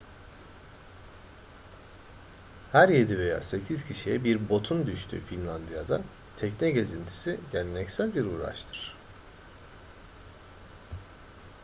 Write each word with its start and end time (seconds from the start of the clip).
her 2.71 2.87
yedi 2.89 3.19
veya 3.19 3.43
sekiz 3.43 3.87
kişiye 3.87 4.23
bir 4.23 4.49
botun 4.49 4.85
düştüğü 4.85 5.19
finlandiya'da 5.19 6.01
tekne 6.37 6.71
gezintisi 6.71 7.39
geleneksel 7.53 8.15
bir 8.15 8.25
uğraştır 8.25 8.95